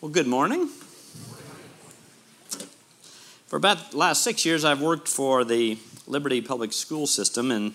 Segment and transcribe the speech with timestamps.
[0.00, 0.68] Well, good morning.
[3.48, 7.74] For about the last six years, I've worked for the Liberty Public School System, and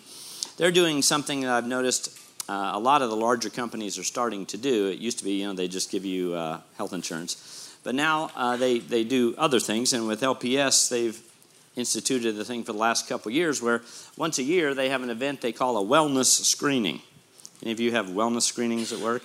[0.55, 2.17] they're doing something that I've noticed
[2.47, 4.87] uh, a lot of the larger companies are starting to do.
[4.87, 8.31] It used to be, you know, they just give you uh, health insurance, but now
[8.37, 9.91] uh, they they do other things.
[9.91, 11.21] And with LPS, they've
[11.75, 13.81] instituted the thing for the last couple years where
[14.15, 17.01] once a year they have an event they call a wellness screening.
[17.61, 19.23] Any of you have wellness screenings at work?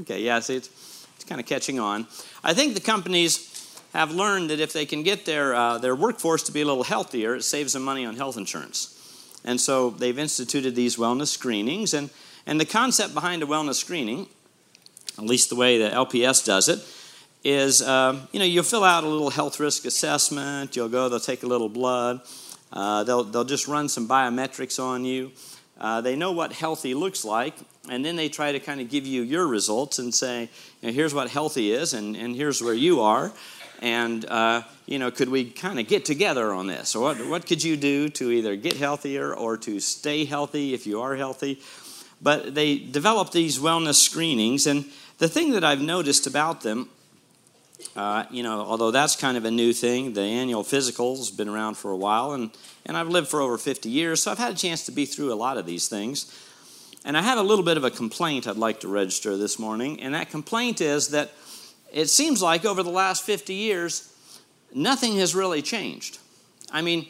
[0.00, 0.70] Okay, yeah, see, it's,
[1.16, 2.06] it's kind of catching on.
[2.44, 3.52] I think the companies
[3.92, 6.84] have learned that if they can get their, uh, their workforce to be a little
[6.84, 8.92] healthier, it saves them money on health insurance.
[9.44, 11.94] And so they've instituted these wellness screenings.
[11.94, 12.10] And,
[12.46, 14.28] and the concept behind a wellness screening,
[15.18, 16.80] at least the way that LPS does it,
[17.46, 21.20] is uh, you know you'll fill out a little health risk assessment you'll go they'll
[21.20, 22.20] take a little blood
[22.72, 25.30] uh, they'll, they'll just run some biometrics on you
[25.80, 27.54] uh, they know what healthy looks like
[27.90, 30.48] and then they try to kind of give you your results and say
[30.80, 33.32] you know, here's what healthy is and, and here's where you are
[33.82, 37.46] and uh, you know could we kind of get together on this or what, what
[37.46, 41.60] could you do to either get healthier or to stay healthy if you are healthy
[42.22, 44.84] but they develop these wellness screenings and
[45.18, 46.88] the thing that i've noticed about them
[47.94, 51.48] uh, you know, although that's kind of a new thing, the annual physical has been
[51.48, 52.50] around for a while, and,
[52.84, 55.32] and I've lived for over 50 years, so I've had a chance to be through
[55.32, 56.32] a lot of these things.
[57.06, 60.02] And I have a little bit of a complaint I'd like to register this morning,
[60.02, 61.32] and that complaint is that
[61.92, 64.12] it seems like over the last 50 years,
[64.74, 66.18] nothing has really changed.
[66.72, 67.06] I mean,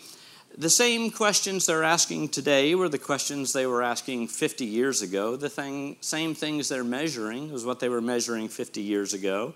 [0.56, 5.34] the same questions they're asking today were the questions they were asking 50 years ago.
[5.34, 9.54] The thing, same things they're measuring was what they were measuring 50 years ago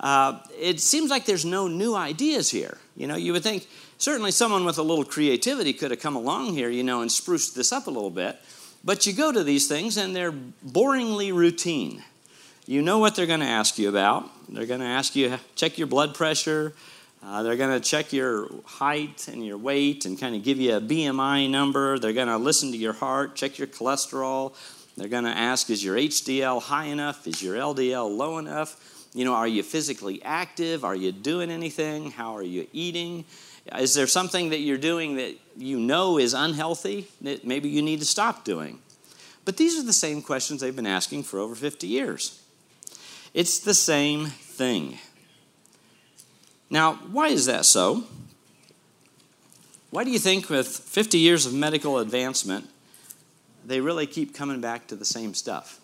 [0.00, 2.78] uh, it seems like there's no new ideas here.
[2.96, 3.66] You know, you would think
[3.98, 7.54] certainly someone with a little creativity could have come along here, you know, and spruced
[7.54, 8.38] this up a little bit.
[8.84, 12.02] But you go to these things and they're boringly routine.
[12.66, 14.30] You know what they're going to ask you about.
[14.48, 16.74] They're going to ask you check your blood pressure.
[17.22, 20.76] Uh, they're going to check your height and your weight and kind of give you
[20.76, 21.98] a BMI number.
[21.98, 24.54] They're going to listen to your heart, check your cholesterol.
[24.96, 27.26] They're going to ask, is your HDL high enough?
[27.26, 29.08] Is your LDL low enough?
[29.14, 30.84] You know, are you physically active?
[30.84, 32.10] Are you doing anything?
[32.10, 33.24] How are you eating?
[33.76, 38.00] Is there something that you're doing that you know is unhealthy that maybe you need
[38.00, 38.80] to stop doing?
[39.44, 42.42] But these are the same questions they've been asking for over 50 years.
[43.34, 44.98] It's the same thing.
[46.70, 48.04] Now, why is that so?
[49.90, 52.68] Why do you think, with 50 years of medical advancement,
[53.64, 55.80] they really keep coming back to the same stuff?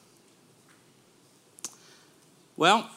[2.56, 2.91] Well,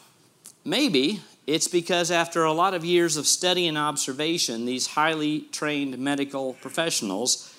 [0.68, 5.97] Maybe it's because after a lot of years of study and observation, these highly trained
[5.97, 7.53] medical professionals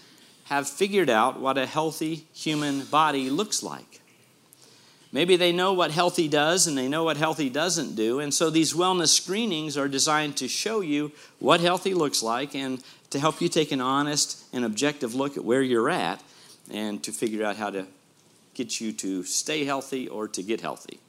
[0.44, 4.02] have figured out what a healthy human body looks like.
[5.10, 8.20] Maybe they know what healthy does and they know what healthy doesn't do.
[8.20, 12.82] And so these wellness screenings are designed to show you what healthy looks like and
[13.08, 16.22] to help you take an honest and objective look at where you're at
[16.70, 17.86] and to figure out how to
[18.52, 21.00] get you to stay healthy or to get healthy.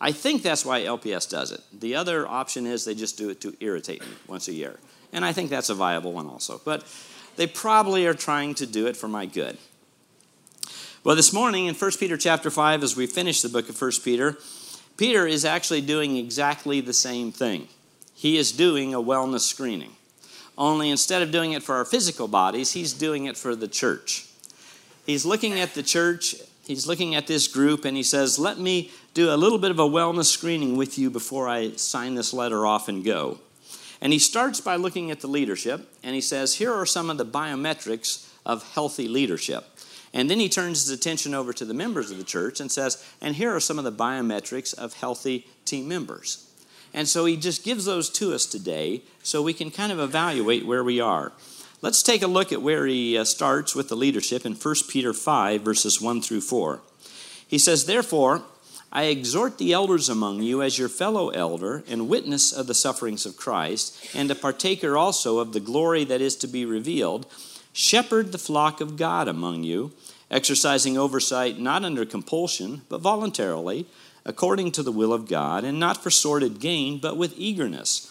[0.00, 1.60] I think that's why LPS does it.
[1.72, 4.78] The other option is they just do it to irritate me once a year.
[5.12, 6.60] And I think that's a viable one also.
[6.64, 6.86] But
[7.36, 9.58] they probably are trying to do it for my good.
[11.04, 13.92] Well, this morning in 1 Peter chapter 5, as we finish the book of 1
[14.04, 14.38] Peter,
[14.96, 17.68] Peter is actually doing exactly the same thing.
[18.14, 19.92] He is doing a wellness screening.
[20.58, 24.26] Only instead of doing it for our physical bodies, he's doing it for the church.
[25.06, 26.34] He's looking at the church,
[26.70, 29.78] he's looking at this group, and he says, Let me do a little bit of
[29.78, 33.40] a wellness screening with you before I sign this letter off and go.
[34.00, 37.18] And he starts by looking at the leadership, and he says, Here are some of
[37.18, 39.66] the biometrics of healthy leadership.
[40.12, 43.04] And then he turns his attention over to the members of the church and says,
[43.20, 46.46] And here are some of the biometrics of healthy team members.
[46.92, 50.66] And so he just gives those to us today so we can kind of evaluate
[50.66, 51.32] where we are.
[51.82, 55.14] Let's take a look at where he uh, starts with the leadership in 1 Peter
[55.14, 56.82] 5, verses 1 through 4.
[57.48, 58.42] He says, Therefore,
[58.92, 63.24] I exhort the elders among you as your fellow elder and witness of the sufferings
[63.24, 67.24] of Christ, and a partaker also of the glory that is to be revealed.
[67.72, 69.92] Shepherd the flock of God among you,
[70.30, 73.86] exercising oversight not under compulsion, but voluntarily,
[74.26, 78.09] according to the will of God, and not for sordid gain, but with eagerness.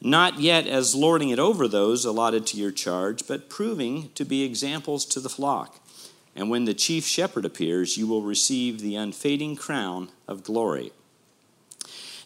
[0.00, 4.44] Not yet as lording it over those allotted to your charge, but proving to be
[4.44, 5.78] examples to the flock.
[6.34, 10.92] And when the chief shepherd appears, you will receive the unfading crown of glory.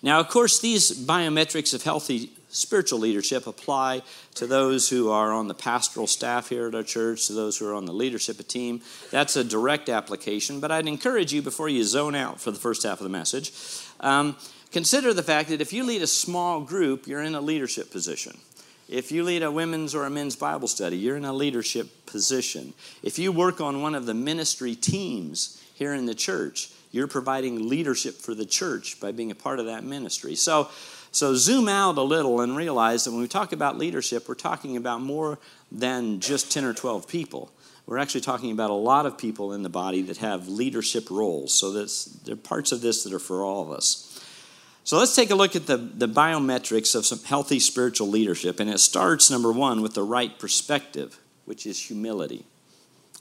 [0.02, 4.02] Now, of course, these biometrics of healthy spiritual leadership apply
[4.34, 7.66] to those who are on the pastoral staff here at our church, to those who
[7.66, 8.82] are on the leadership team.
[9.10, 12.84] That's a direct application, but I'd encourage you before you zone out for the first
[12.84, 13.52] half of the message.
[13.98, 14.36] Um,
[14.74, 18.36] Consider the fact that if you lead a small group, you're in a leadership position.
[18.88, 22.74] If you lead a women's or a men's Bible study, you're in a leadership position.
[23.00, 27.68] If you work on one of the ministry teams here in the church, you're providing
[27.68, 30.34] leadership for the church by being a part of that ministry.
[30.34, 30.68] So,
[31.12, 34.76] so zoom out a little and realize that when we talk about leadership, we're talking
[34.76, 35.38] about more
[35.70, 37.52] than just 10 or 12 people.
[37.86, 41.54] We're actually talking about a lot of people in the body that have leadership roles.
[41.54, 44.03] So that's, there are parts of this that are for all of us.
[44.84, 48.60] So let's take a look at the, the biometrics of some healthy spiritual leadership.
[48.60, 52.44] And it starts, number one, with the right perspective, which is humility.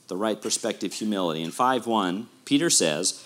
[0.08, 1.42] The right perspective, humility.
[1.42, 3.24] In 5 1, Peter says,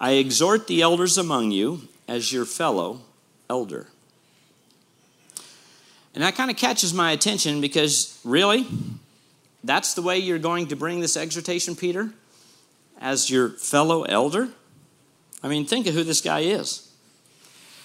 [0.00, 3.02] I exhort the elders among you as your fellow
[3.50, 3.88] elder.
[6.14, 8.66] And that kind of catches my attention because, really?
[9.62, 12.10] That's the way you're going to bring this exhortation, Peter?
[12.98, 14.48] As your fellow elder?
[15.42, 16.90] I mean, think of who this guy is.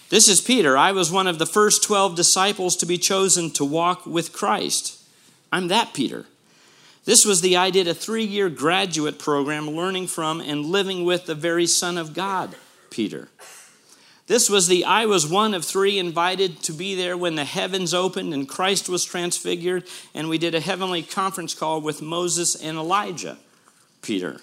[0.10, 0.76] This is Peter.
[0.76, 5.00] I was one of the first 12 disciples to be chosen to walk with Christ.
[5.52, 6.26] I'm that Peter.
[7.06, 11.28] This was the I did a three year graduate program learning from and living with
[11.28, 12.56] the very Son of God,
[12.90, 13.30] Peter.
[14.26, 17.94] This was the I was one of three invited to be there when the heavens
[17.94, 19.86] opened and Christ was transfigured,
[20.16, 23.38] and we did a heavenly conference call with Moses and Elijah,
[24.02, 24.42] Peter.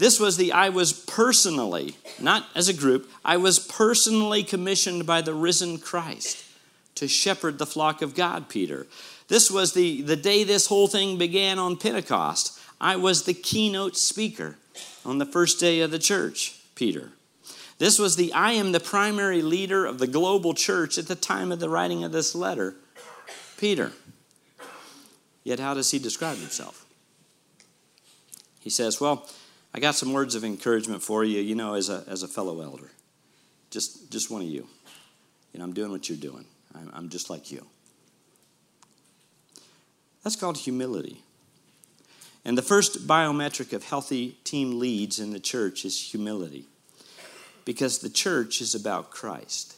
[0.00, 5.20] This was the I was personally, not as a group, I was personally commissioned by
[5.20, 6.42] the risen Christ
[6.94, 8.86] to shepherd the flock of God, Peter.
[9.28, 12.58] This was the, the day this whole thing began on Pentecost.
[12.80, 14.56] I was the keynote speaker
[15.04, 17.10] on the first day of the church, Peter.
[17.76, 21.52] This was the I am the primary leader of the global church at the time
[21.52, 22.74] of the writing of this letter,
[23.58, 23.92] Peter.
[25.44, 26.86] Yet, how does he describe himself?
[28.60, 29.28] He says, Well,
[29.72, 32.60] I got some words of encouragement for you, you know, as a, as a fellow
[32.60, 32.90] elder.
[33.70, 34.66] Just, just one of you.
[35.52, 36.44] You know, I'm doing what you're doing,
[36.74, 37.66] I'm, I'm just like you.
[40.22, 41.22] That's called humility.
[42.44, 46.64] And the first biometric of healthy team leads in the church is humility
[47.64, 49.76] because the church is about Christ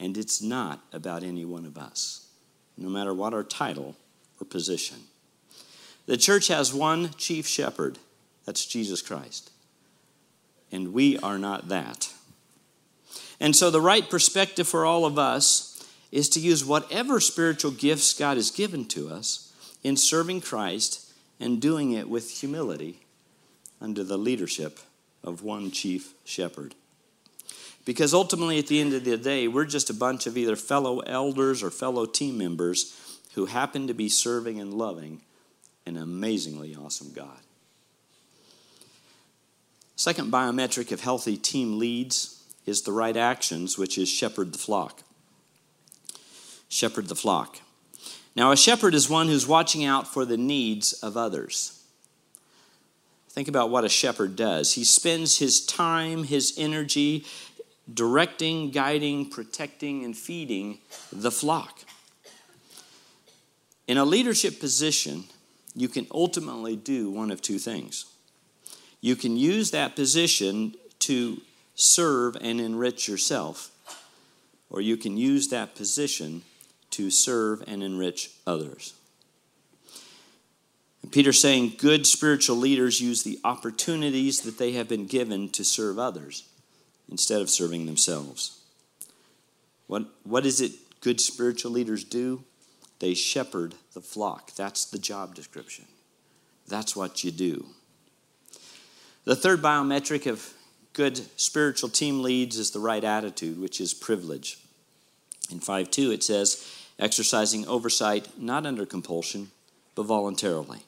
[0.00, 2.26] and it's not about any one of us,
[2.76, 3.96] no matter what our title
[4.40, 4.98] or position.
[6.06, 7.98] The church has one chief shepherd,
[8.44, 9.50] that's Jesus Christ,
[10.70, 12.12] and we are not that.
[13.40, 18.12] And so, the right perspective for all of us is to use whatever spiritual gifts
[18.12, 19.52] God has given to us
[19.82, 23.00] in serving Christ and doing it with humility
[23.80, 24.78] under the leadership
[25.22, 26.74] of one chief shepherd.
[27.84, 31.00] Because ultimately, at the end of the day, we're just a bunch of either fellow
[31.00, 35.20] elders or fellow team members who happen to be serving and loving
[35.84, 37.40] an amazingly awesome God.
[39.96, 45.02] Second biometric of healthy team leads is the right actions, which is shepherd the flock.
[46.68, 47.60] Shepherd the flock.
[48.34, 51.80] Now, a shepherd is one who's watching out for the needs of others.
[53.28, 54.74] Think about what a shepherd does.
[54.74, 57.24] He spends his time, his energy,
[57.92, 60.78] directing, guiding, protecting, and feeding
[61.12, 61.80] the flock.
[63.86, 65.24] In a leadership position,
[65.74, 68.06] you can ultimately do one of two things.
[69.04, 71.42] You can use that position to
[71.74, 73.70] serve and enrich yourself,
[74.70, 76.40] or you can use that position
[76.92, 78.94] to serve and enrich others.
[81.02, 85.66] And Peter's saying good spiritual leaders use the opportunities that they have been given to
[85.66, 86.48] serve others
[87.06, 88.58] instead of serving themselves.
[89.86, 92.42] What, what is it good spiritual leaders do?
[93.00, 94.54] They shepherd the flock.
[94.54, 95.84] That's the job description.
[96.66, 97.66] That's what you do.
[99.24, 100.52] The third biometric of
[100.92, 104.58] good spiritual team leads is the right attitude, which is privilege.
[105.50, 106.66] In 5 2, it says,
[106.98, 109.50] exercising oversight not under compulsion,
[109.94, 110.80] but voluntarily.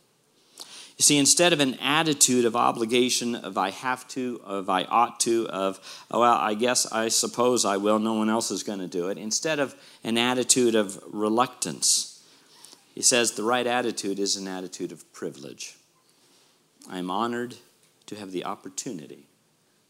[0.97, 5.21] You see, instead of an attitude of obligation, of I have to, of I ought
[5.21, 5.79] to, of,
[6.11, 9.09] oh, well, I guess, I suppose I will, no one else is going to do
[9.09, 9.75] it, instead of
[10.05, 12.23] an attitude of reluctance,
[12.95, 15.77] he says the right attitude is an attitude of privilege.
[16.89, 17.57] I am honored
[18.07, 19.27] to have the opportunity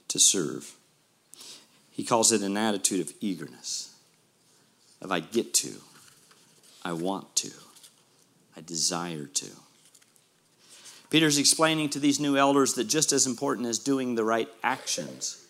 [0.09, 0.75] to serve.
[1.91, 3.95] He calls it an attitude of eagerness,
[5.01, 5.75] of I get to,
[6.85, 7.51] I want to,
[8.57, 9.47] I desire to.
[11.09, 15.47] Peter's explaining to these new elders that just as important as doing the right actions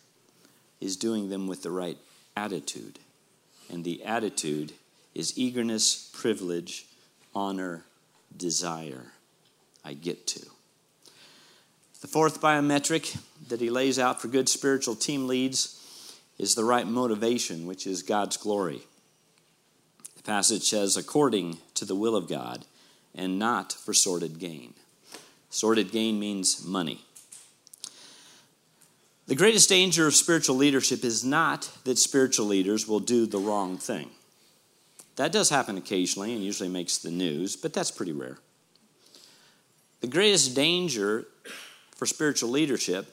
[0.80, 1.98] is doing them with the right
[2.36, 2.98] attitude.
[3.70, 4.72] And the attitude
[5.14, 6.86] is eagerness, privilege,
[7.34, 7.84] honor,
[8.36, 9.12] desire.
[9.84, 10.40] I get to.
[12.06, 15.84] The fourth biometric that he lays out for good spiritual team leads
[16.38, 18.82] is the right motivation, which is God's glory.
[20.16, 22.64] The passage says, according to the will of God,
[23.12, 24.74] and not for sordid gain.
[25.50, 27.04] Sordid gain means money.
[29.26, 33.78] The greatest danger of spiritual leadership is not that spiritual leaders will do the wrong
[33.78, 34.10] thing.
[35.16, 38.38] That does happen occasionally and usually makes the news, but that's pretty rare.
[40.02, 41.26] The greatest danger
[41.96, 43.12] for spiritual leadership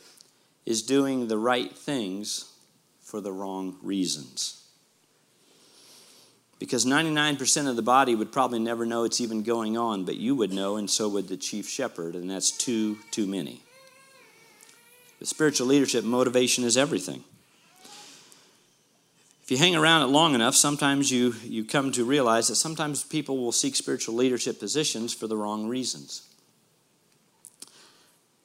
[0.66, 2.54] is doing the right things
[3.02, 4.60] for the wrong reasons.
[6.60, 10.36] Because 99% of the body would probably never know it's even going on, but you
[10.36, 13.62] would know, and so would the chief shepherd, and that's too, too many.
[15.20, 17.24] The spiritual leadership motivation is everything.
[19.44, 23.04] If you hang around it long enough, sometimes you, you come to realize that sometimes
[23.04, 26.33] people will seek spiritual leadership positions for the wrong reasons.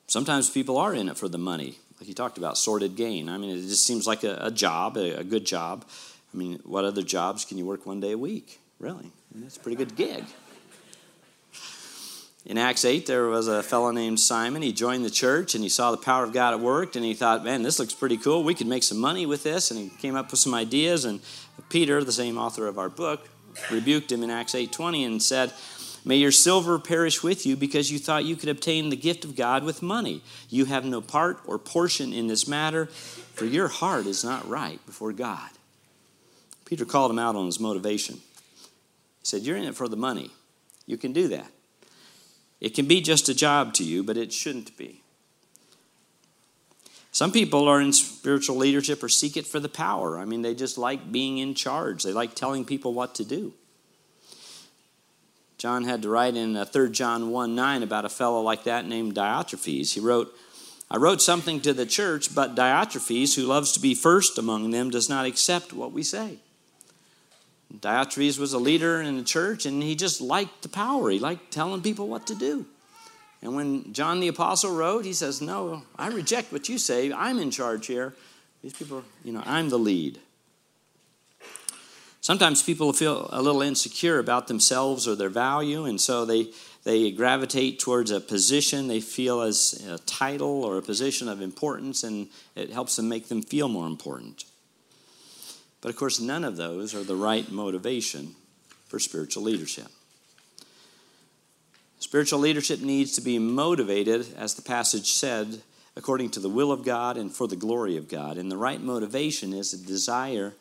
[0.08, 3.28] Sometimes people are in it for the money, like you talked about, sordid gain.
[3.28, 5.84] I mean, it just seems like a, a job, a, a, good job.
[6.32, 8.58] I mean, what other jobs can you work one day a week?
[8.80, 8.96] Really?
[9.04, 10.24] I mean, that's a pretty good gig.
[12.46, 14.62] In Acts 8, there was a fellow named Simon.
[14.62, 17.12] He joined the church and he saw the power of God at work and he
[17.12, 18.42] thought, man, this looks pretty cool.
[18.42, 19.70] We could make some money with this.
[19.70, 21.04] And he came up with some ideas.
[21.04, 21.20] And
[21.68, 23.28] Peter, the same author of our book,
[23.70, 25.52] rebuked him in Acts 8:20 and said,
[26.08, 29.36] May your silver perish with you because you thought you could obtain the gift of
[29.36, 30.22] God with money.
[30.48, 34.80] You have no part or portion in this matter, for your heart is not right
[34.86, 35.50] before God.
[36.64, 38.14] Peter called him out on his motivation.
[38.14, 40.30] He said, You're in it for the money.
[40.86, 41.50] You can do that.
[42.58, 45.02] It can be just a job to you, but it shouldn't be.
[47.12, 50.18] Some people are in spiritual leadership or seek it for the power.
[50.18, 53.52] I mean, they just like being in charge, they like telling people what to do.
[55.58, 58.86] John had to write in 3 uh, John 1 9 about a fellow like that
[58.86, 59.92] named Diotrephes.
[59.92, 60.32] He wrote,
[60.88, 64.88] I wrote something to the church, but Diotrephes, who loves to be first among them,
[64.88, 66.38] does not accept what we say.
[67.76, 71.10] Diotrephes was a leader in the church, and he just liked the power.
[71.10, 72.64] He liked telling people what to do.
[73.42, 77.12] And when John the Apostle wrote, he says, No, I reject what you say.
[77.12, 78.14] I'm in charge here.
[78.62, 80.18] These people, you know, I'm the lead.
[82.28, 86.48] Sometimes people feel a little insecure about themselves or their value, and so they,
[86.84, 92.04] they gravitate towards a position they feel as a title or a position of importance,
[92.04, 94.44] and it helps them make them feel more important.
[95.80, 98.34] But of course, none of those are the right motivation
[98.88, 99.88] for spiritual leadership.
[101.98, 105.62] Spiritual leadership needs to be motivated, as the passage said,
[105.96, 108.36] according to the will of God and for the glory of God.
[108.36, 110.52] And the right motivation is a desire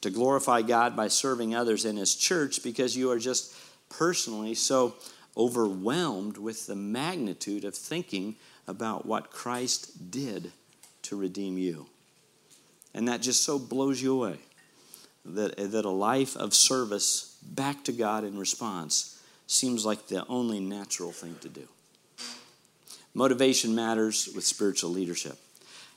[0.00, 3.54] to glorify God by serving others in His church because you are just
[3.88, 4.94] personally so
[5.36, 10.52] overwhelmed with the magnitude of thinking about what Christ did
[11.02, 11.86] to redeem you.
[12.94, 14.38] And that just so blows you away
[15.24, 20.60] that, that a life of service back to God in response seems like the only
[20.60, 21.66] natural thing to do.
[23.14, 25.36] Motivation matters with spiritual leadership.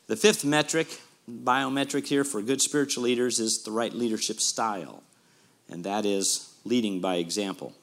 [0.08, 0.88] The fifth metric,
[1.30, 5.04] biometric here for good spiritual leaders, is the right leadership style,
[5.70, 7.74] and that is leading by example.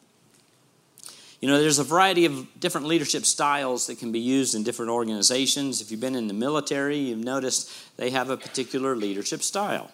[1.41, 4.91] You know, there's a variety of different leadership styles that can be used in different
[4.91, 5.81] organizations.
[5.81, 9.91] If you've been in the military, you've noticed they have a particular leadership style.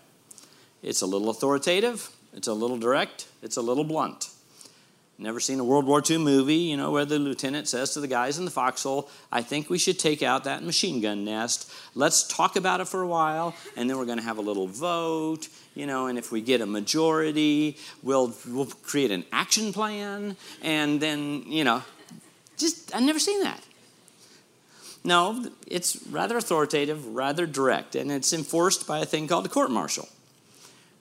[0.83, 4.31] It's a little authoritative, it's a little direct, it's a little blunt.
[5.18, 8.06] Never seen a World War II movie, you know, where the lieutenant says to the
[8.06, 11.73] guys in the foxhole, I think we should take out that machine gun nest.
[11.94, 14.66] Let's talk about it for a while, and then we're going to have a little
[14.66, 20.37] vote, you know, and if we get a majority, we'll, we'll create an action plan,
[20.61, 21.82] and then, you know,
[22.58, 23.62] just, I've never seen that.
[25.02, 29.70] No, it's rather authoritative, rather direct, and it's enforced by a thing called a court
[29.70, 30.11] martial.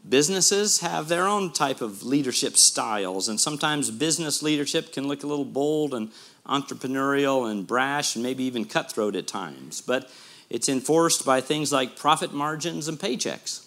[0.07, 5.27] Businesses have their own type of leadership styles, and sometimes business leadership can look a
[5.27, 6.12] little bold and
[6.45, 9.81] entrepreneurial and brash and maybe even cutthroat at times.
[9.81, 10.12] But
[10.50, 13.65] it's enforced by things like profit margins and paychecks.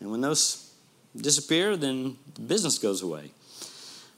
[0.00, 0.72] And when those
[1.16, 3.32] disappear, then the business goes away.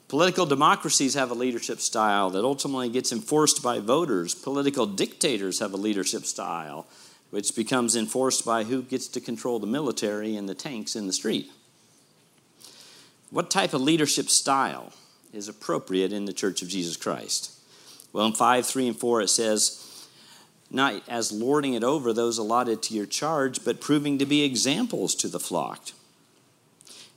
[0.09, 4.35] Political democracies have a leadership style that ultimately gets enforced by voters.
[4.35, 6.87] Political dictators have a leadership style
[7.31, 11.13] which becomes enforced by who gets to control the military and the tanks in the
[11.13, 11.51] street.
[13.31, 14.93] What type of leadership style
[15.33, 17.53] is appropriate in the Church of Jesus Christ?
[18.13, 19.87] Well, in 5, 3, and 4, it says,
[20.71, 25.15] not as lording it over those allotted to your charge, but proving to be examples
[25.17, 25.91] to the flock.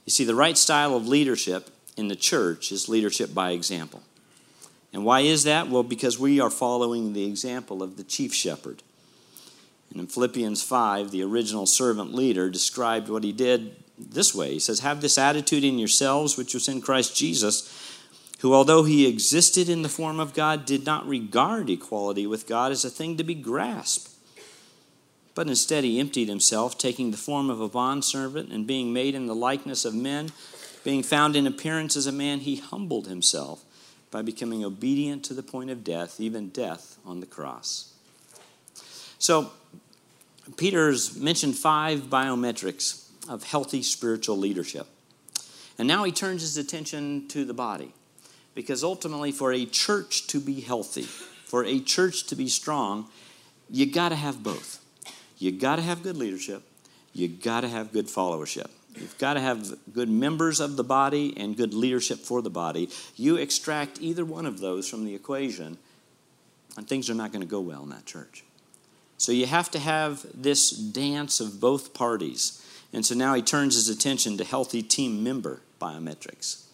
[0.04, 4.02] You see, the right style of leadership in the church is leadership by example.
[4.92, 5.68] And why is that?
[5.68, 8.82] Well, because we are following the example of the chief shepherd.
[9.94, 14.58] And in Philippians 5, the original servant leader described what he did this way He
[14.58, 18.00] says, Have this attitude in yourselves, which was in Christ Jesus,
[18.40, 22.72] who, although he existed in the form of God, did not regard equality with God
[22.72, 24.10] as a thing to be grasped.
[25.36, 29.26] But instead, he emptied himself, taking the form of a bondservant and being made in
[29.26, 30.30] the likeness of men.
[30.82, 33.64] Being found in appearance as a man, he humbled himself
[34.10, 37.94] by becoming obedient to the point of death, even death on the cross.
[39.18, 39.50] So,
[40.56, 44.86] Peter's mentioned five biometrics of healthy spiritual leadership.
[45.78, 47.94] And now he turns his attention to the body.
[48.54, 53.08] Because ultimately, for a church to be healthy, for a church to be strong,
[53.68, 54.84] you got to have both.
[55.38, 56.62] You got to have good leadership,
[57.12, 58.70] you got to have good followership.
[58.96, 62.90] You've got to have good members of the body and good leadership for the body.
[63.16, 65.78] You extract either one of those from the equation,
[66.76, 68.44] and things are not going to go well in that church.
[69.18, 72.60] So you have to have this dance of both parties.
[72.92, 76.64] And so now he turns his attention to healthy team member biometrics.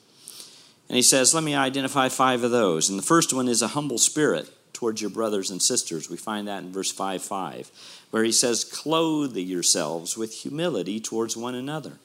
[0.89, 2.89] And he says, Let me identify five of those.
[2.89, 6.11] And the first one is a humble spirit towards your brothers and sisters.
[6.11, 7.71] We find that in verse 5 5,
[8.11, 11.99] where he says, Clothe yourselves with humility towards one another.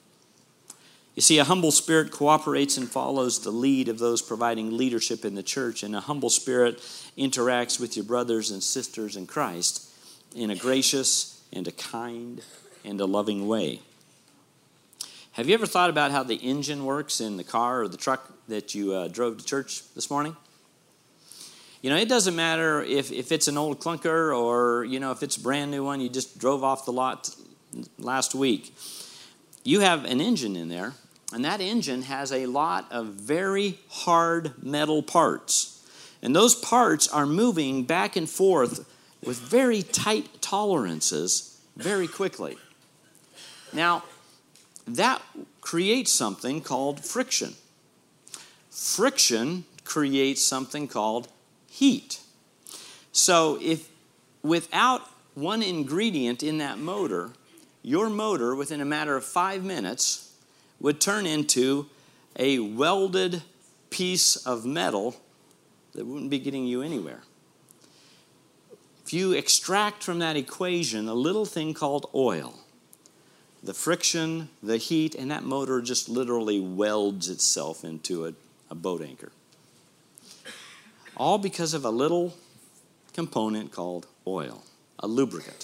[1.15, 5.35] You see, a humble spirit cooperates and follows the lead of those providing leadership in
[5.35, 6.79] the church, and a humble spirit
[7.17, 9.84] interacts with your brothers and sisters in Christ
[10.35, 12.41] in a gracious and a kind
[12.83, 13.79] and a loving way.
[15.31, 18.31] Have you ever thought about how the engine works in the car or the truck
[18.47, 20.35] that you uh, drove to church this morning?
[21.81, 25.23] You know, it doesn't matter if, if it's an old clunker or, you know, if
[25.23, 27.33] it's a brand new one you just drove off the lot
[27.97, 28.73] last week.
[29.63, 30.93] You have an engine in there
[31.33, 35.85] and that engine has a lot of very hard metal parts.
[36.21, 38.89] And those parts are moving back and forth
[39.25, 42.57] with very tight tolerances very quickly.
[43.73, 44.03] Now,
[44.87, 45.21] that
[45.61, 47.55] creates something called friction.
[48.69, 51.27] Friction creates something called
[51.67, 52.19] heat.
[53.11, 53.89] So, if
[54.43, 55.01] without
[55.33, 57.31] one ingredient in that motor,
[57.81, 60.31] your motor within a matter of five minutes
[60.79, 61.87] would turn into
[62.37, 63.41] a welded
[63.89, 65.15] piece of metal
[65.93, 67.21] that wouldn't be getting you anywhere.
[69.15, 72.59] You extract from that equation a little thing called oil,
[73.63, 78.33] the friction, the heat, and that motor just literally welds itself into a,
[78.69, 79.31] a boat anchor.
[81.15, 82.35] All because of a little
[83.13, 84.65] component called oil,
[84.99, 85.63] a lubricant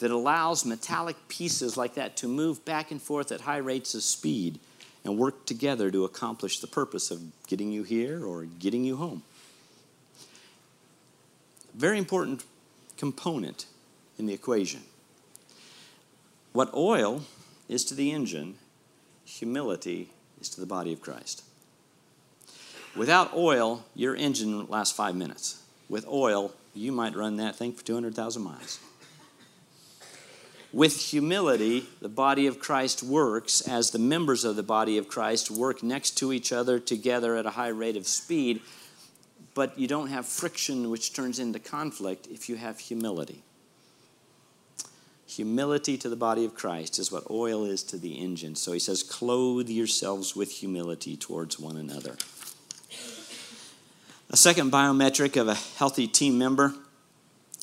[0.00, 4.02] that allows metallic pieces like that to move back and forth at high rates of
[4.02, 4.60] speed
[5.04, 9.22] and work together to accomplish the purpose of getting you here or getting you home.
[11.74, 12.44] Very important
[12.98, 13.66] component
[14.18, 14.82] in the equation.
[16.52, 17.22] What oil
[17.68, 18.56] is to the engine,
[19.24, 21.44] humility is to the body of Christ.
[22.96, 25.62] Without oil, your engine lasts five minutes.
[25.88, 28.80] With oil, you might run that thing for 200,000 miles.
[30.72, 35.50] With humility, the body of Christ works as the members of the body of Christ
[35.50, 38.60] work next to each other together at a high rate of speed,
[39.58, 43.42] but you don't have friction which turns into conflict if you have humility.
[45.26, 48.54] Humility to the body of Christ is what oil is to the engine.
[48.54, 52.14] So he says, clothe yourselves with humility towards one another.
[54.30, 56.74] A second biometric of a healthy team member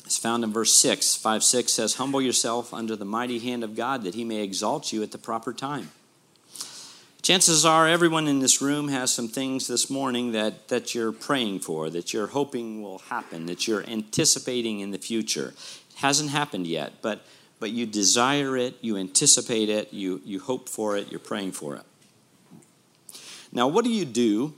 [0.06, 1.16] is found in verse 6.
[1.16, 4.92] 5 6 says, Humble yourself under the mighty hand of God that he may exalt
[4.92, 5.92] you at the proper time.
[7.26, 11.58] Chances are everyone in this room has some things this morning that, that you're praying
[11.58, 15.48] for, that you're hoping will happen, that you're anticipating in the future.
[15.48, 17.26] It hasn't happened yet, but,
[17.58, 21.74] but you desire it, you anticipate it, you, you hope for it, you're praying for
[21.74, 21.82] it.
[23.50, 24.54] Now, what do you do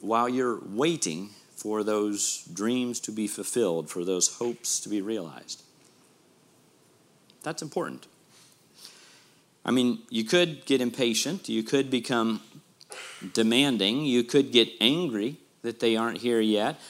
[0.00, 5.62] while you're waiting for those dreams to be fulfilled, for those hopes to be realized.
[7.44, 8.08] That's important.
[9.64, 12.40] I mean, you could get impatient, you could become
[13.34, 16.80] demanding, you could get angry that they aren't here yet.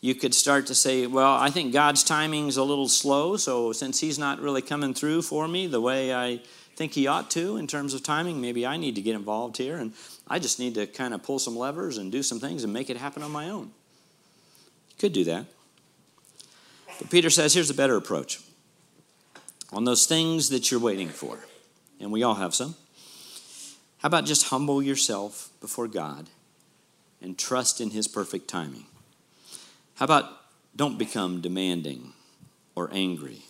[0.00, 4.00] You could start to say, Well, I think God's timing's a little slow, so since
[4.00, 6.40] He's not really coming through for me the way I
[6.76, 9.76] think He ought to in terms of timing, maybe I need to get involved here
[9.76, 9.92] and
[10.26, 12.88] I just need to kind of pull some levers and do some things and make
[12.88, 13.72] it happen on my own.
[14.90, 15.46] You Could do that.
[16.98, 18.40] But Peter says here's a better approach.
[19.72, 21.38] On those things that you're waiting for,
[22.00, 22.74] and we all have some,
[23.98, 26.30] how about just humble yourself before God
[27.20, 28.86] and trust in His perfect timing?
[29.96, 30.24] How about
[30.74, 32.14] don't become demanding
[32.74, 33.42] or angry?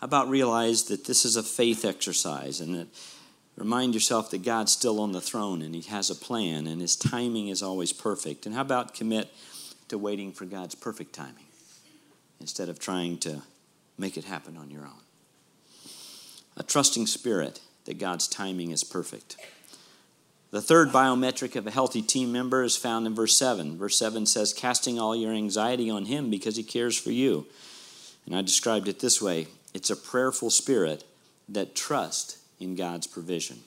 [0.00, 2.88] How about realize that this is a faith exercise and that
[3.56, 6.96] remind yourself that God's still on the throne and He has a plan and His
[6.96, 8.46] timing is always perfect?
[8.46, 9.28] And how about commit
[9.88, 11.44] to waiting for God's perfect timing
[12.40, 13.42] instead of trying to
[13.98, 15.02] make it happen on your own?
[16.60, 19.38] A trusting spirit that God's timing is perfect.
[20.50, 23.78] The third biometric of a healthy team member is found in verse 7.
[23.78, 27.46] Verse 7 says, Casting all your anxiety on Him because He cares for you.
[28.26, 31.02] And I described it this way it's a prayerful spirit
[31.48, 33.60] that trusts in God's provision.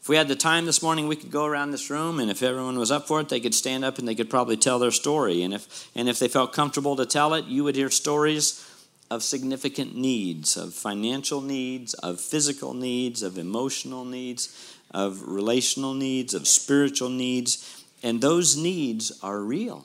[0.00, 2.42] If we had the time this morning, we could go around this room, and if
[2.42, 4.90] everyone was up for it, they could stand up and they could probably tell their
[4.90, 5.44] story.
[5.44, 8.66] And if, and if they felt comfortable to tell it, you would hear stories
[9.10, 16.32] of significant needs, of financial needs, of physical needs, of emotional needs, of relational needs,
[16.32, 19.84] of spiritual needs, and those needs are real.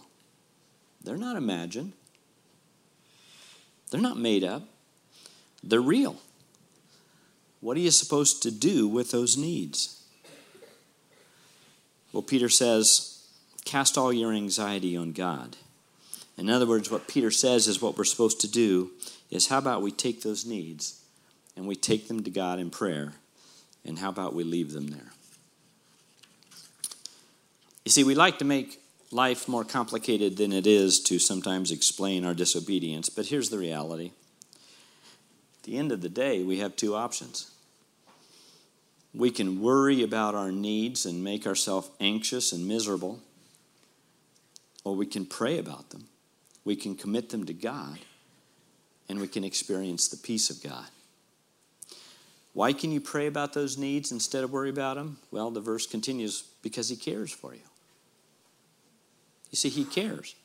[1.03, 1.93] They're not imagined,
[3.89, 4.63] they're not made up,
[5.63, 6.17] they're real.
[7.61, 10.03] What are you supposed to do with those needs?
[12.13, 13.27] Well, Peter says,
[13.65, 15.57] cast all your anxiety on God.
[16.37, 18.91] In other words, what Peter says is what we're supposed to do
[19.35, 21.01] is how about we take those needs
[21.55, 23.13] and we take them to God in prayer
[23.85, 25.11] and how about we leave them there?
[27.83, 32.25] You see, we like to make life more complicated than it is to sometimes explain
[32.25, 34.11] our disobedience, but here's the reality.
[35.59, 37.51] At the end of the day, we have two options.
[39.13, 43.19] We can worry about our needs and make ourselves anxious and miserable,
[44.83, 46.05] or we can pray about them.
[46.65, 47.99] We can commit them to God,
[49.09, 50.85] and we can experience the peace of God.
[52.53, 55.17] Why can you pray about those needs instead of worry about them?
[55.29, 57.59] Well, the verse continues because He cares for you.
[59.51, 60.35] You see, He cares.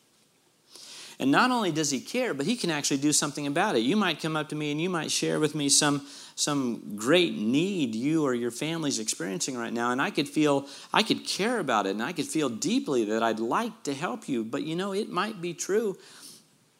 [1.20, 3.80] And not only does He care, but He can actually do something about it.
[3.80, 7.34] You might come up to me and you might share with me some, some great
[7.36, 11.60] need you or your family's experiencing right now, and I could feel, I could care
[11.60, 14.42] about it, and I could feel deeply that I'd like to help you.
[14.42, 15.96] But you know, it might be true.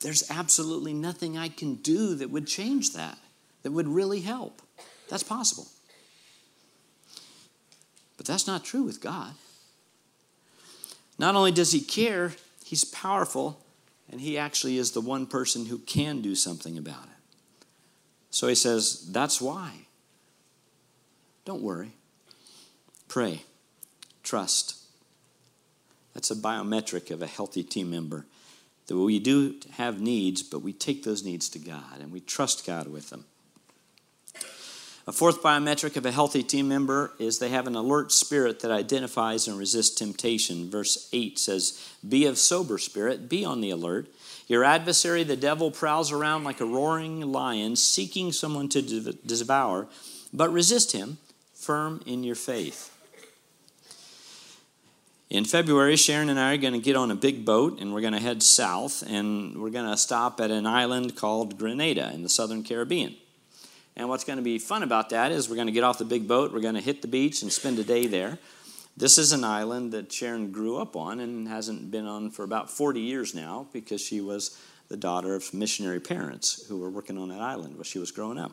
[0.01, 3.19] There's absolutely nothing I can do that would change that,
[3.63, 4.63] that would really help.
[5.09, 5.67] That's possible.
[8.17, 9.35] But that's not true with God.
[11.19, 12.33] Not only does He care,
[12.65, 13.65] He's powerful,
[14.11, 17.67] and He actually is the one person who can do something about it.
[18.31, 19.87] So He says, That's why.
[21.45, 21.93] Don't worry.
[23.09, 23.43] Pray.
[24.23, 24.77] Trust.
[26.15, 28.27] That's a biometric of a healthy team member.
[28.91, 32.67] That we do have needs, but we take those needs to God and we trust
[32.67, 33.25] God with them.
[35.07, 38.73] A fourth biometric of a healthy team member is they have an alert spirit that
[38.73, 40.69] identifies and resists temptation.
[40.69, 44.09] Verse 8 says, Be of sober spirit, be on the alert.
[44.49, 49.87] Your adversary, the devil, prowls around like a roaring lion, seeking someone to devour,
[50.33, 51.19] but resist him,
[51.55, 52.93] firm in your faith.
[55.31, 58.01] In February, Sharon and I are going to get on a big boat and we're
[58.01, 62.25] going to head south and we're going to stop at an island called Grenada in
[62.25, 63.15] the southern Caribbean.
[63.95, 66.05] And what's going to be fun about that is we're going to get off the
[66.05, 68.41] big boat, we're going to hit the beach and spend a day there.
[68.97, 72.69] This is an island that Sharon grew up on and hasn't been on for about
[72.69, 77.29] 40 years now because she was the daughter of missionary parents who were working on
[77.29, 78.51] that island while she was growing up.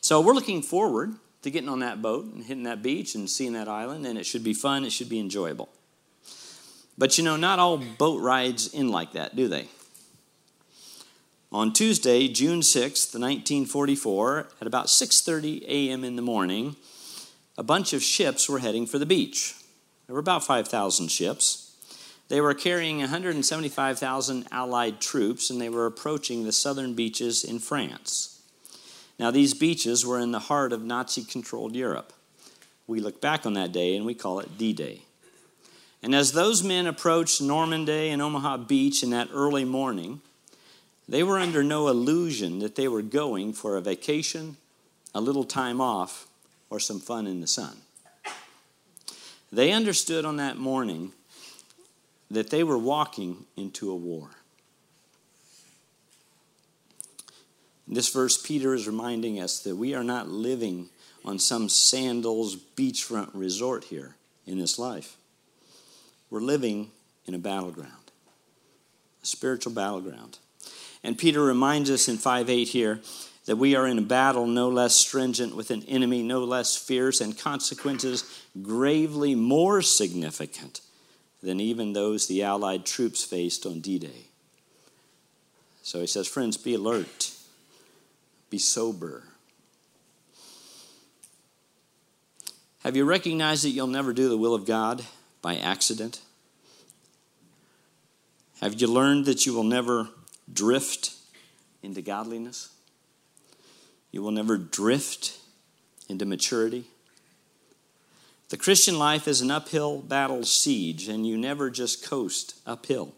[0.00, 1.14] So we're looking forward
[1.46, 4.26] to getting on that boat and hitting that beach and seeing that island, and it
[4.26, 5.68] should be fun, it should be enjoyable.
[6.98, 9.68] But you know, not all boat rides end like that, do they?
[11.52, 16.02] On Tuesday, June 6th, 1944, at about 6:30 a.m.
[16.02, 16.74] in the morning,
[17.56, 19.54] a bunch of ships were heading for the beach.
[20.06, 21.70] There were about 5,000 ships.
[22.28, 28.35] They were carrying 175,000 Allied troops, and they were approaching the southern beaches in France.
[29.18, 32.12] Now, these beaches were in the heart of Nazi controlled Europe.
[32.86, 35.02] We look back on that day and we call it D Day.
[36.02, 40.20] And as those men approached Normandy and Omaha Beach in that early morning,
[41.08, 44.56] they were under no illusion that they were going for a vacation,
[45.14, 46.28] a little time off,
[46.68, 47.76] or some fun in the sun.
[49.50, 51.12] They understood on that morning
[52.30, 54.30] that they were walking into a war.
[57.88, 60.88] In this verse, Peter is reminding us that we are not living
[61.24, 64.14] on some sandals beachfront resort here
[64.46, 65.16] in this life.
[66.30, 66.90] We're living
[67.26, 67.92] in a battleground,
[69.22, 70.38] a spiritual battleground.
[71.04, 73.00] And Peter reminds us in 5 8 here
[73.46, 77.20] that we are in a battle no less stringent with an enemy, no less fierce,
[77.20, 78.24] and consequences
[78.60, 80.80] gravely more significant
[81.42, 84.26] than even those the Allied troops faced on D Day.
[85.82, 87.35] So he says, Friends, be alert.
[88.50, 89.24] Be sober.
[92.82, 95.04] Have you recognized that you'll never do the will of God
[95.42, 96.20] by accident?
[98.60, 100.08] Have you learned that you will never
[100.52, 101.14] drift
[101.82, 102.70] into godliness?
[104.12, 105.38] You will never drift
[106.08, 106.84] into maturity?
[108.48, 113.14] The Christian life is an uphill battle siege, and you never just coast uphill.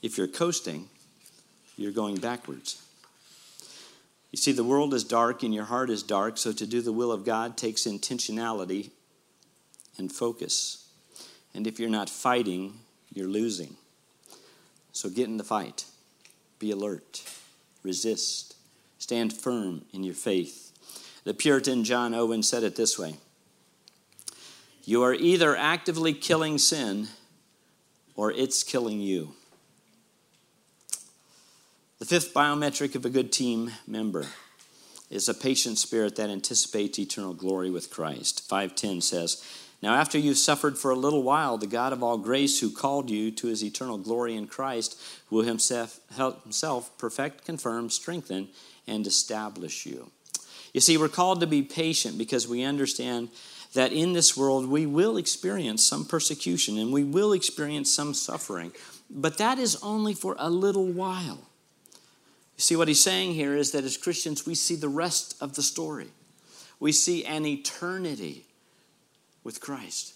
[0.00, 0.88] If you're coasting,
[1.76, 2.82] you're going backwards.
[4.30, 6.92] You see, the world is dark and your heart is dark, so to do the
[6.92, 8.90] will of God takes intentionality
[9.98, 10.88] and focus.
[11.52, 12.80] And if you're not fighting,
[13.12, 13.76] you're losing.
[14.92, 15.84] So get in the fight.
[16.58, 17.24] Be alert.
[17.82, 18.54] Resist.
[18.98, 20.72] Stand firm in your faith.
[21.24, 23.16] The Puritan John Owen said it this way
[24.84, 27.08] You are either actively killing sin
[28.14, 29.34] or it's killing you.
[32.00, 34.24] The fifth biometric of a good team member
[35.10, 38.48] is a patient spirit that anticipates eternal glory with Christ.
[38.48, 39.44] 510 says,
[39.82, 43.10] Now after you've suffered for a little while, the God of all grace who called
[43.10, 48.48] you to his eternal glory in Christ will himself, himself perfect, confirm, strengthen,
[48.86, 50.10] and establish you.
[50.72, 53.28] You see, we're called to be patient because we understand
[53.74, 58.72] that in this world we will experience some persecution and we will experience some suffering,
[59.10, 61.49] but that is only for a little while.
[62.60, 65.54] You see, what he's saying here is that as Christians, we see the rest of
[65.54, 66.08] the story.
[66.78, 68.44] We see an eternity
[69.42, 70.12] with Christ.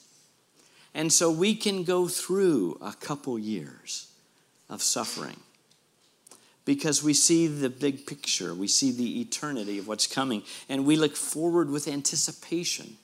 [0.92, 4.08] And so we can go through a couple years
[4.68, 5.40] of suffering
[6.66, 10.96] because we see the big picture, we see the eternity of what's coming, and we
[10.96, 12.98] look forward with anticipation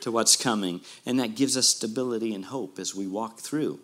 [0.00, 3.80] to what's coming, and that gives us stability and hope as we walk through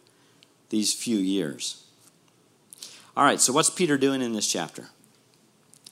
[0.70, 1.84] these few years.
[3.14, 4.88] All right, so what's Peter doing in this chapter?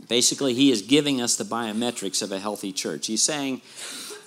[0.09, 3.07] Basically, he is giving us the biometrics of a healthy church.
[3.07, 3.63] He's saying,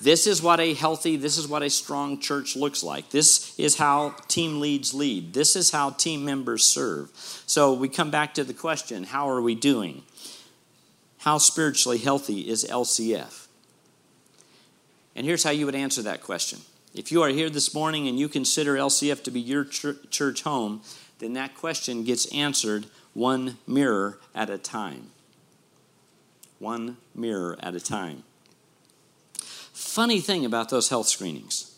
[0.01, 3.09] this is what a healthy, this is what a strong church looks like.
[3.09, 5.33] This is how team leads lead.
[5.33, 7.11] This is how team members serve.
[7.45, 10.03] So we come back to the question how are we doing?
[11.19, 13.47] How spiritually healthy is LCF?
[15.15, 16.59] And here's how you would answer that question.
[16.93, 20.81] If you are here this morning and you consider LCF to be your church home,
[21.19, 25.11] then that question gets answered one mirror at a time
[26.59, 28.23] one mirror at a time.
[29.73, 31.77] Funny thing about those health screenings,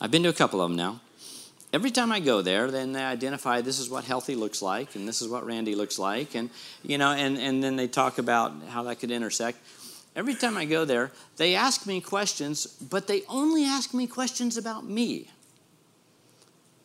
[0.00, 1.00] I've been to a couple of them now.
[1.72, 5.08] Every time I go there, then they identify this is what healthy looks like, and
[5.08, 6.50] this is what Randy looks like, and
[6.82, 9.58] you know, and, and then they talk about how that could intersect.
[10.14, 14.58] Every time I go there, they ask me questions, but they only ask me questions
[14.58, 15.30] about me.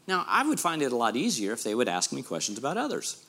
[0.07, 2.77] Now, I would find it a lot easier if they would ask me questions about
[2.77, 3.25] others.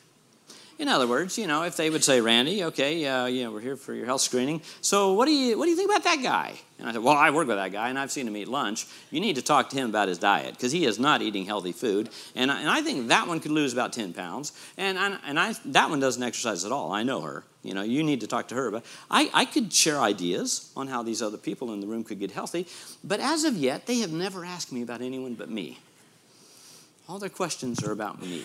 [0.78, 3.60] In other words, you know, if they would say, Randy, okay, uh, you know, we're
[3.60, 4.62] here for your health screening.
[4.80, 6.54] So what do you what do you think about that guy?
[6.78, 8.86] And I said, well, I work with that guy, and I've seen him eat lunch.
[9.10, 11.72] You need to talk to him about his diet because he is not eating healthy
[11.72, 12.10] food.
[12.36, 14.52] And I, and I think that one could lose about 10 pounds.
[14.76, 16.92] And, I, and I, that one doesn't exercise at all.
[16.92, 17.42] I know her.
[17.64, 18.70] You know, you need to talk to her.
[18.70, 22.20] But I, I could share ideas on how these other people in the room could
[22.20, 22.68] get healthy.
[23.02, 25.80] But as of yet, they have never asked me about anyone but me.
[27.08, 28.44] All their questions are about me.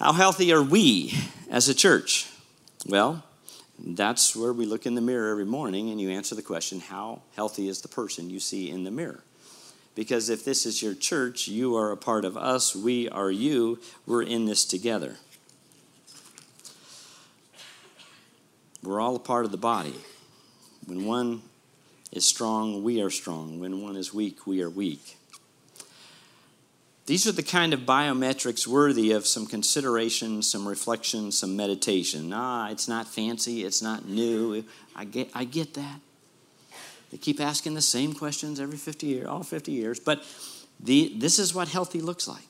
[0.00, 1.12] How healthy are we
[1.50, 2.26] as a church?
[2.86, 3.22] Well,
[3.78, 7.20] that's where we look in the mirror every morning and you answer the question how
[7.36, 9.22] healthy is the person you see in the mirror?
[9.94, 13.78] Because if this is your church, you are a part of us, we are you,
[14.06, 15.16] we're in this together.
[18.82, 19.96] We're all a part of the body.
[20.86, 21.42] When one
[22.10, 23.60] is strong, we are strong.
[23.60, 25.18] When one is weak, we are weak.
[27.10, 32.32] These are the kind of biometrics worthy of some consideration, some reflection, some meditation.
[32.32, 34.62] Ah, it's not fancy, it's not new.
[34.94, 36.00] I get, I get that.
[37.10, 40.22] They keep asking the same questions every 50 years, all 50 years, but
[40.78, 42.46] the, this is what healthy looks like.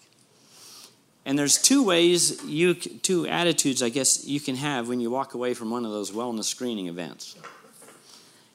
[1.24, 5.32] And there's two ways you two attitudes I guess you can have when you walk
[5.32, 7.34] away from one of those wellness screening events.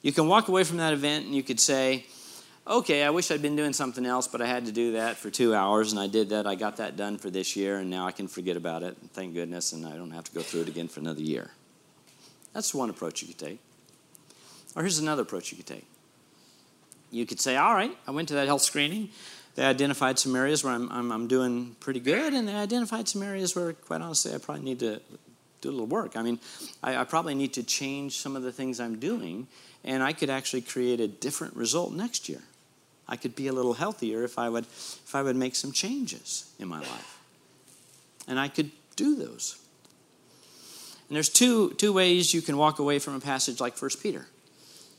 [0.03, 2.05] You can walk away from that event and you could say,
[2.67, 5.29] okay, I wish I'd been doing something else, but I had to do that for
[5.29, 6.47] two hours, and I did that.
[6.47, 8.97] I got that done for this year, and now I can forget about it.
[9.13, 11.51] Thank goodness, and I don't have to go through it again for another year.
[12.53, 13.59] That's one approach you could take.
[14.75, 15.85] Or here's another approach you could take.
[17.11, 19.09] You could say, all right, I went to that health screening.
[19.55, 23.23] They identified some areas where I'm, I'm, I'm doing pretty good, and they identified some
[23.23, 24.99] areas where, quite honestly, I probably need to
[25.61, 26.17] do a little work.
[26.17, 26.39] I mean,
[26.83, 29.47] I, I probably need to change some of the things I'm doing,
[29.83, 32.41] and I could actually create a different result next year.
[33.07, 36.51] I could be a little healthier if I would if I would make some changes
[36.59, 37.19] in my life.
[38.27, 39.57] And I could do those.
[41.09, 44.25] And there's two, two ways you can walk away from a passage like 1 Peter.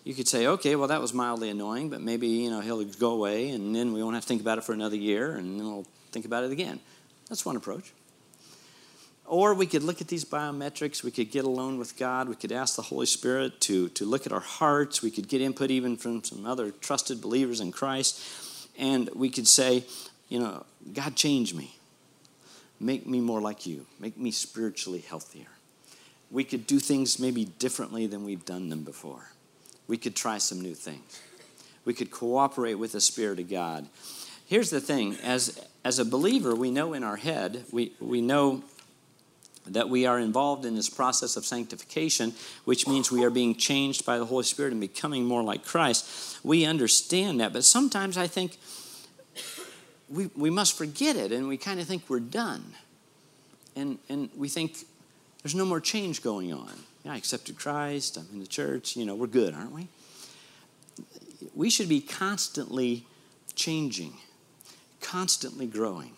[0.05, 3.11] You could say, okay, well, that was mildly annoying, but maybe, you know, he'll go
[3.11, 5.67] away and then we won't have to think about it for another year and then
[5.67, 6.79] we'll think about it again.
[7.29, 7.93] That's one approach.
[9.27, 11.03] Or we could look at these biometrics.
[11.03, 12.29] We could get alone with God.
[12.29, 15.03] We could ask the Holy Spirit to, to look at our hearts.
[15.03, 18.21] We could get input even from some other trusted believers in Christ.
[18.79, 19.85] And we could say,
[20.29, 21.77] you know, God, change me.
[22.79, 23.87] Make me more like you.
[23.99, 25.47] Make me spiritually healthier.
[26.31, 29.31] We could do things maybe differently than we've done them before.
[29.89, 31.23] We could try some new things.
[31.85, 33.87] We could cooperate with the Spirit of God.
[34.47, 38.63] Here's the thing as, as a believer, we know in our head, we, we know
[39.69, 42.33] that we are involved in this process of sanctification,
[42.65, 46.39] which means we are being changed by the Holy Spirit and becoming more like Christ.
[46.45, 48.59] We understand that, but sometimes I think
[50.09, 52.65] we, we must forget it and we kind of think we're done.
[53.75, 54.79] And, and we think
[55.43, 56.73] there's no more change going on.
[57.05, 59.89] Yeah, I accepted Christ, I'm in the church, you know, we're good, aren't we?
[61.55, 63.05] We should be constantly
[63.55, 64.15] changing,
[65.01, 66.13] constantly growing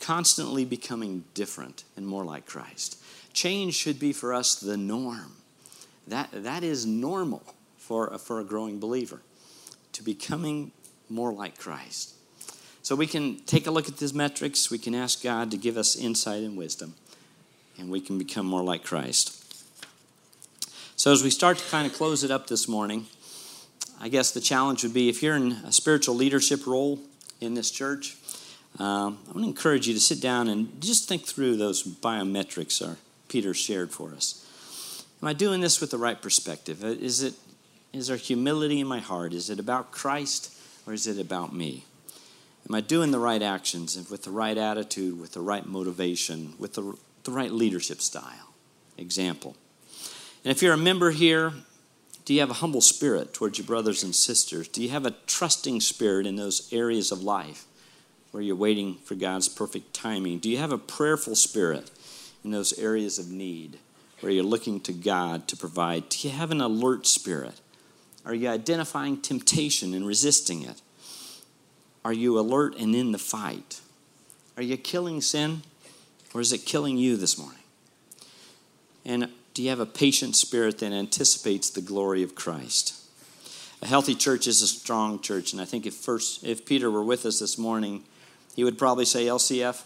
[0.00, 3.02] constantly becoming different and more like Christ.
[3.32, 5.32] Change should be for us the norm.
[6.06, 7.42] That, that is normal
[7.78, 9.20] for a, for a growing believer,
[9.92, 10.72] to becoming
[11.08, 12.14] more like Christ.
[12.82, 15.76] So we can take a look at these metrics, we can ask God to give
[15.76, 16.94] us insight and wisdom,
[17.78, 19.32] and we can become more like Christ.
[20.96, 23.06] So as we start to kind of close it up this morning,
[24.00, 27.00] I guess the challenge would be if you're in a spiritual leadership role
[27.40, 28.16] in this church,
[28.78, 32.86] um, I want to encourage you to sit down and just think through those biometrics
[32.86, 32.96] our
[33.28, 34.42] Peter shared for us.
[35.22, 36.84] Am I doing this with the right perspective?
[36.84, 37.34] Uh, is it
[37.92, 39.32] is there humility in my heart?
[39.32, 40.54] Is it about Christ
[40.86, 41.84] or is it about me?
[42.68, 46.74] Am I doing the right actions with the right attitude, with the right motivation, with
[46.74, 48.52] the, the right leadership style?
[48.98, 49.56] Example.
[50.44, 51.52] And if you're a member here,
[52.24, 54.68] do you have a humble spirit towards your brothers and sisters?
[54.68, 57.64] Do you have a trusting spirit in those areas of life?
[58.36, 60.40] Where you're waiting for God's perfect timing?
[60.40, 61.90] Do you have a prayerful spirit
[62.44, 63.78] in those areas of need
[64.20, 66.10] where you're looking to God to provide?
[66.10, 67.58] Do you have an alert spirit?
[68.26, 70.82] Are you identifying temptation and resisting it?
[72.04, 73.80] Are you alert and in the fight?
[74.58, 75.62] Are you killing sin
[76.34, 77.62] or is it killing you this morning?
[79.06, 83.02] And do you have a patient spirit that anticipates the glory of Christ?
[83.80, 87.02] A healthy church is a strong church, and I think if first if Peter were
[87.02, 88.04] with us this morning,
[88.56, 89.84] he would probably say, LCF,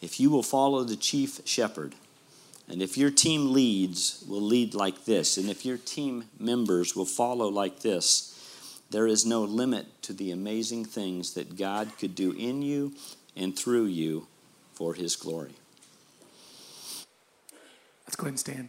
[0.00, 1.94] if you will follow the chief shepherd,
[2.68, 7.04] and if your team leads, will lead like this, and if your team members will
[7.04, 8.30] follow like this,
[8.90, 12.94] there is no limit to the amazing things that God could do in you
[13.36, 14.26] and through you
[14.72, 15.54] for his glory.
[18.06, 18.68] Let's go ahead and stand.